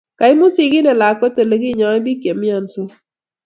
Kaimut 0.19 0.51
sigindet 0.55 0.99
lakwet 0.99 1.37
olekinyoen 1.41 2.03
biik 2.05 2.19
chepnyansot 2.23 2.89